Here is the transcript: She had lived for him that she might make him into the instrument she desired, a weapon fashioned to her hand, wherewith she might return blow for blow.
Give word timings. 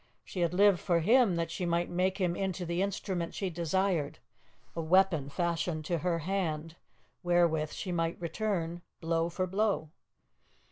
She 0.23 0.39
had 0.39 0.51
lived 0.55 0.79
for 0.79 1.01
him 1.01 1.35
that 1.35 1.51
she 1.51 1.63
might 1.63 1.87
make 1.87 2.17
him 2.17 2.35
into 2.35 2.65
the 2.65 2.81
instrument 2.81 3.35
she 3.35 3.51
desired, 3.51 4.17
a 4.75 4.81
weapon 4.81 5.29
fashioned 5.29 5.85
to 5.85 5.99
her 5.99 6.17
hand, 6.17 6.75
wherewith 7.21 7.71
she 7.71 7.91
might 7.91 8.19
return 8.19 8.81
blow 8.99 9.29
for 9.29 9.45
blow. 9.45 9.91